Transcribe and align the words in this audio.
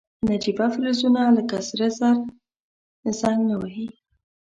نجیبه 0.29 0.65
فلزونه 0.73 1.21
لکه 1.35 1.57
سره 1.67 1.87
زر 1.99 2.17
زنګ 3.19 3.39
نه 3.49 3.55
وهي. 3.61 3.87